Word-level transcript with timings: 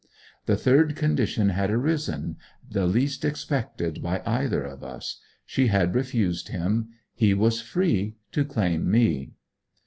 The 0.47 0.57
third 0.57 0.95
condition 0.95 1.49
had 1.49 1.69
arisen 1.69 2.37
the 2.67 2.87
least 2.87 3.23
expected 3.23 4.01
by 4.01 4.23
either 4.25 4.63
of 4.63 4.83
us. 4.83 5.21
She 5.45 5.67
had 5.67 5.93
refused 5.93 6.47
him; 6.47 6.89
he 7.13 7.35
was 7.35 7.61
free 7.61 8.15
to 8.31 8.43
claim 8.43 8.89
me. 8.89 9.33